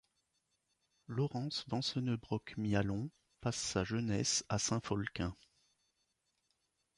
[1.05, 5.35] Laurence Vanceunebrock-Mialon passe sa jeunesse à Saint-Folquin.